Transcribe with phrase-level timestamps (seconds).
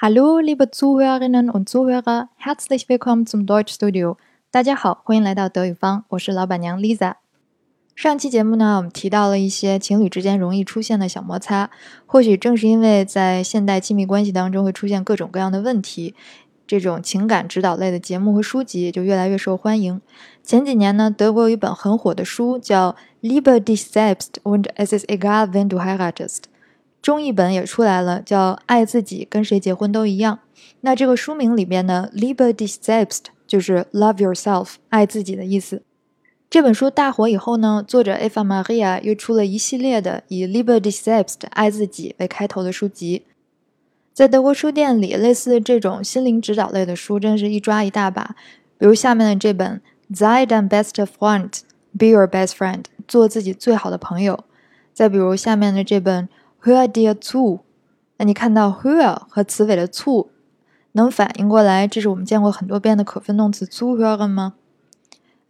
[0.00, 4.16] Hallo, liebe Zuhörerinnen und Zuhörer, herzlich willkommen zum Deutschstudio。
[4.52, 7.14] 大家好，欢迎来到德语方，我是老板娘 Lisa。
[7.96, 11.70] 上期节目呢，我们提到了一些情侣之间容易出现的小摩擦。
[12.06, 16.14] 或许正是因为在现代亲密关系当中会出现各种各样的问题，
[16.64, 20.00] 这种情感指导类的节目和书籍就越来越受欢迎。
[20.44, 22.94] 前几年呢，德国有一本很火的书叫
[23.28, 26.42] 《Liebe dich selbst und es ist egal wen du heiratest》。
[27.00, 30.40] 中译本也出来了，叫《爱自己，跟谁结婚都一样》。
[30.80, 35.82] 那这个书名里边呢，“Liebe dich selbst” 就是 “love yourself”，爱自己的意思。
[36.50, 43.24] 这本书大火以后呢，作者 Eva Maria 又出了一系列的以 “Liebe dich selbst” 爱自己为开头的书籍。
[44.12, 48.34] 在德国书店里，类似这种心灵指导类的书，真是一抓一大把。
[48.76, 49.80] 比如下面的这本
[50.12, 54.44] “Sei dein bester Freund”，“Be your best friend”，做自己最好的朋友。
[54.92, 56.28] 再比如下面的这本。
[56.62, 57.60] Hör dir zu，
[58.16, 60.28] 那你看到 hör 和词尾的 zu，
[60.92, 64.54] 能反应过来这是我们见过很多遍的可分动词 zuhören 吗？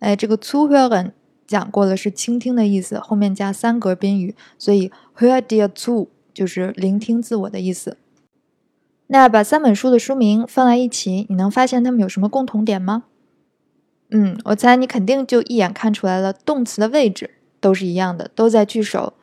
[0.00, 1.12] 哎，这个 zuhören
[1.46, 7.96] 讲过了是倾听的意思，后面加三格宾语，所以 hör dir zu 就是聆听自我的意思。
[9.06, 13.04] 那把三本书的书名放在一起，你能发现它们有什么共同点吗？
[14.10, 17.30] 嗯，我猜你肯定就一眼看出来了，动词的位置
[17.60, 19.14] 都是一样的，都在句首。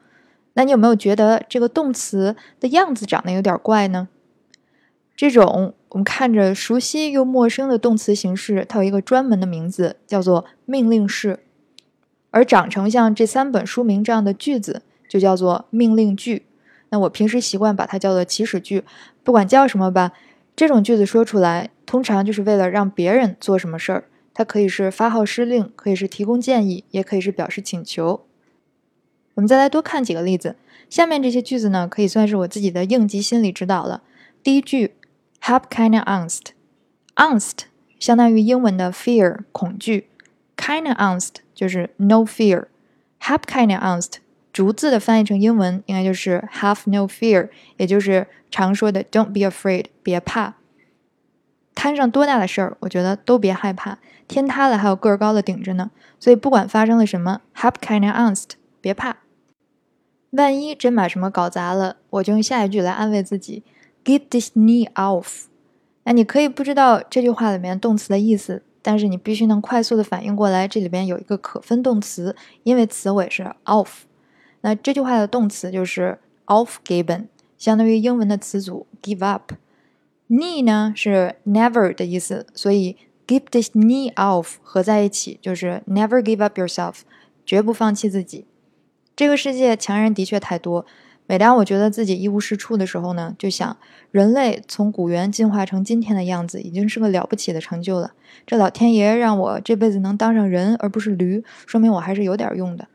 [0.55, 4.09] 那你有没有觉得这个动词的样子长得有点怪呢？
[5.15, 11.39] 这种我们看着熟悉又陌生的动词形式，它有一个专门的名字，叫做命令式。
[12.31, 16.45] 而长成像这三本书名这样的句子，就叫做命令句。
[16.89, 18.83] 那我平时习惯把它叫做祈使句，
[19.23, 20.11] 不管叫什么吧。
[20.55, 24.05] 这种句子说出来，通常就是为了让别人做什么事儿。
[24.33, 28.25] 它可以是发号施令，可以是提供建议，也可以是表示请求。
[29.35, 30.55] 我们再来多看几个例子。
[30.89, 34.01] 下面这些句子呢，可以算是我自己的应急心理指导了。
[34.43, 34.95] 第一句
[35.41, 37.65] ，Have kind of angst，angst
[37.99, 40.09] 相当于英文的 fear 恐惧
[40.55, 42.65] ，kind of angst 就是 no fear。
[43.21, 44.17] Have kind of angst
[44.53, 50.55] 逐字的翻译成英文应该就是 have no fear，也就是常说的 don't be afraid，别怕。
[51.73, 53.97] 摊上多大的事儿，我觉得都别害怕。
[54.27, 59.17] 天塌了还有个儿高的顶着呢，所以不管发生了什么，Have kind of angst，别怕。
[60.35, 63.63] 万一真把什么搞砸了，我就用下一句来安慰自己
[64.03, 65.45] ：Give this knee off。
[66.03, 74.03] 那你可以不知道这句话里面动词的意思，但是你必须能快速的反应过来，这里边有一个可分动词，因为词尾是 off。
[74.61, 77.25] 那这句话的动词就是 aufgeben，
[77.57, 79.53] 相当于英文的词组 give up。
[80.27, 82.97] knee 呢是 never 的意思，所以
[83.27, 87.01] give this knee off 合在一起就是 never give up yourself，
[87.45, 88.45] 绝不放弃自己。
[89.15, 90.85] 这个世界强人的确太多。
[91.27, 93.75] 每当我觉得自己一无是处的时候呢，就想
[94.11, 98.11] 人类从古猿进化成今天的样子，已经是个了不起的成就了。
[98.45, 102.87] 这老天爷让我这辈子能当上人而不是驴，说明我还是有点用的。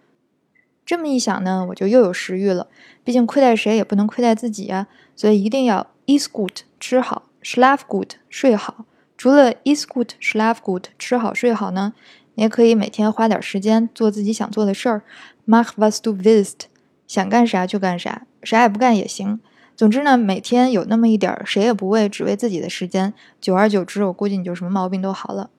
[0.87, 2.69] 这么一想呢，我就又有食欲了。
[3.03, 8.85] 毕竟亏待谁也不能亏待自己啊，所以一定要 eat good 吃好，sleep good 睡好。
[9.17, 11.93] 除了 eat good sleep good 吃好睡好呢，
[12.41, 15.03] 也可以每天花点时间做自己想做的事儿。
[15.47, 16.61] Mach was du willst，
[17.07, 19.41] 想干啥就干啥，啥也不干也行。
[19.77, 23.13] 总之呢，每天有那么一点儿谁也不为，只为自己的时间，
[23.43, 25.51] 久而久之，我估计你就什么毛病都好了。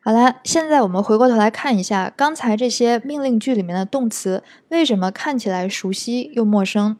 [0.00, 6.96] 好了，现在我们回过头来看一下刚才这些命令句里面的动词，为什么看起来熟悉又陌生？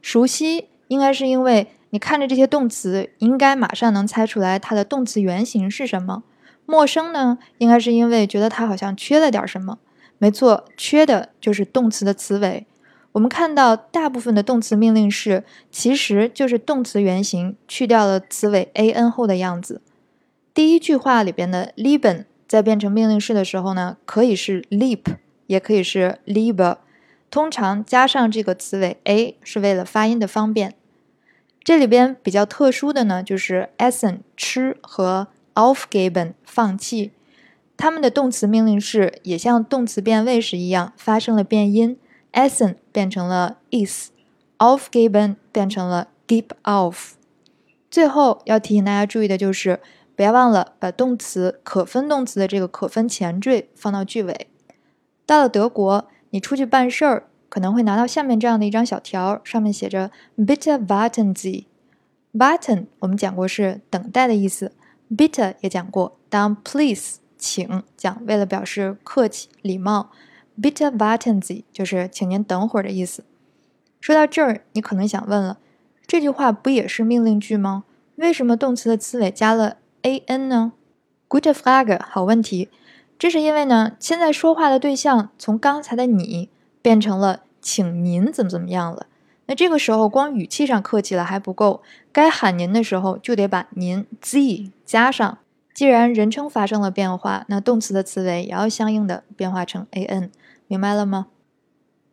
[0.00, 6.22] 熟悉应该是因为你看着这些动词，应该马上能猜出来它的动词原形是什么。
[6.66, 9.78] 陌生呢，应该是因为觉得它好像缺了点什么。
[10.18, 12.66] 没错，缺的就是动词的词尾。
[13.12, 19.80] 我们看到大部分的动词命令式，其实就是动词原形去掉了词尾 a n 后的样子。
[20.52, 25.04] 第一句话里边的 lieben 在变成命令式的时候呢，可以是 leap，
[25.46, 26.76] 也可以是 liebe。
[27.30, 30.74] 通常加上这个词尾 a 是为了发音的方便。
[31.62, 37.10] 这里边比较特殊的呢，就是 essen 吃和 aufgeben 放弃。
[37.76, 41.98] 它们的动词命令式也像动词变位时一样发生了变音
[42.32, 47.14] ，essen 变成了 is，aufgeben 变成了 give off。
[47.90, 49.80] 最后要提醒大家注意的就是，
[50.14, 54.48] 不要忘了把动词可分动词的这个可分前缀放到句尾。
[55.26, 61.64] 到了德国，你出去办事儿可能会拿到下面这样的一张小条，上面写着 bitte warten Sie。
[62.32, 64.72] warten 我们讲过是等待的意思
[65.10, 67.18] ，bitte 也讲过当 please。
[67.38, 70.10] 请讲，为了表示客气礼貌
[70.58, 73.24] ，bitte warten Sie 就是请您等会儿的意思。
[74.00, 75.58] 说到这儿，你可能想问了，
[76.06, 77.84] 这句话不也是命令句吗？
[78.16, 80.72] 为什么动词的词尾加了 an 呢
[81.28, 82.70] ？Gute Frage，好问题。
[83.18, 86.48] 这是因为呢，现在说话的对象从刚才的你
[86.80, 89.06] 变成了请您怎么怎么样了。
[89.46, 91.82] 那这个时候光语气上客气了还不够，
[92.12, 95.38] 该喊您的时候就得把您 z 加上。
[95.72, 100.30] 既然人称发生了变化，那动词的词尾也要相应的变化成 an，
[100.66, 101.26] 明白了吗？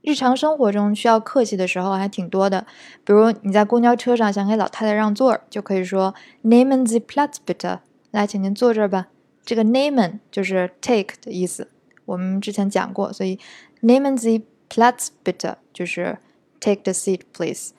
[0.02, 2.68] 日常生活中需要客气的时候还挺多的，
[3.06, 6.14] 比如你在公交车上想给老太太让座，就可以说
[6.44, 7.80] Nehmen Sie Platz bitte，
[8.12, 9.08] 来，请您坐这儿吧。
[9.46, 11.70] 这个 Nehmen 就是 take 的意思，
[12.04, 13.40] 我们之前讲过，所以
[13.82, 16.18] Nehmen Sie Platz bitte 就是
[16.64, 17.72] take the seat please。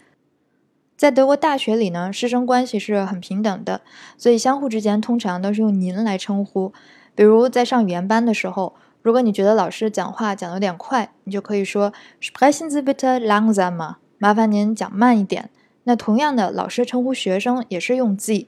[0.97, 3.81] 在德国大学里呢，师生关系是很平等的，
[4.19, 6.73] 所以相互之间通常都是用您来称呼。
[7.15, 8.75] 比如在上语言班的时候。
[9.05, 11.93] 如果你觉得老师讲话讲的有点快，你就可以说
[12.23, 15.51] Sprechen Sie bitte langsamer，麻烦您讲慢一点。
[15.83, 18.47] 那同样的，老师称呼学生也是用 Sie，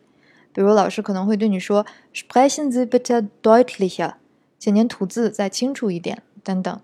[0.55, 1.85] 比如老师可能会对你说
[2.15, 4.15] Sprechen Sie bitte deutlicher，
[4.59, 6.81] 请您吐字再清楚一点，等等。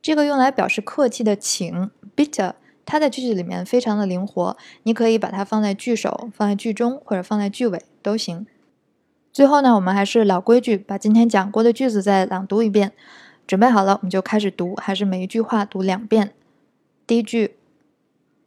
[0.00, 2.54] 这个用来表示客气的请 bitte，
[2.84, 8.46] 它在句子里面非常的灵活，你可以把它放在句首、放在句中或者放在句尾都行。
[9.32, 12.92] 最后呢，我们还是老规矩，把今天讲过的句子再朗读一遍。
[13.46, 16.32] 准备好了，我们就开始读，还是每一句话读两遍。
[17.06, 17.56] 第一句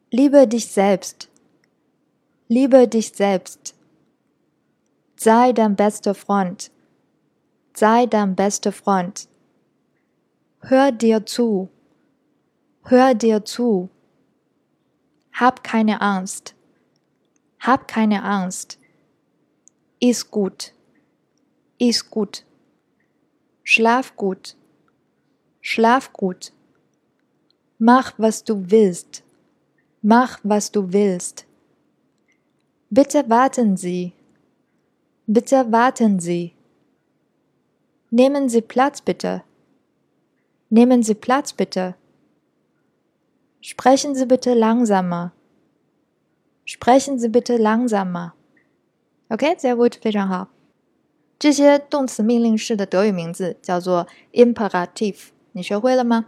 [0.09, 11.19] ：Liebe dich selbst，Liebe dich selbst，sei dein bester Freund，sei dein bester Freund，hör dir
[12.85, 22.45] zu，hör dir zu，hab keine Angst，hab keine Angst，ist gut。Ist gut.
[23.63, 24.55] Schlaf gut.
[25.59, 26.53] Schlaf gut.
[27.79, 29.23] Mach, was du willst.
[30.01, 31.45] Mach, was du willst.
[32.89, 34.13] Bitte warten Sie.
[35.27, 36.53] Bitte warten Sie.
[38.09, 39.43] Nehmen Sie Platz bitte.
[40.69, 41.95] Nehmen Sie Platz bitte.
[43.67, 45.31] Sprechen Sie bitte langsamer.
[46.65, 48.33] Sprechen Sie bitte langsamer.
[49.27, 50.49] Okay, sehr gut, 非常好。
[51.39, 56.27] 这些动词命令式的德语名字叫做 imperative，你学会了吗？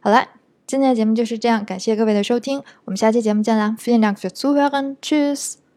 [0.00, 0.28] 好了，
[0.66, 5.67] 今天的节目就是这样，感谢各位的收听，我们下期节目见啦！Vielen Dank fürs Zuhören，Tschüss。